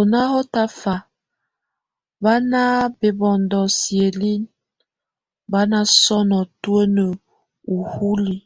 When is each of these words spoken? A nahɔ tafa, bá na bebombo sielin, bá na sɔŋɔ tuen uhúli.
A 0.00 0.02
nahɔ 0.10 0.38
tafa, 0.52 0.94
bá 2.22 2.32
na 2.50 2.62
bebombo 2.98 3.60
sielin, 3.78 4.42
bá 5.50 5.60
na 5.70 5.78
sɔŋɔ 6.02 6.40
tuen 6.62 6.96
uhúli. 7.74 8.36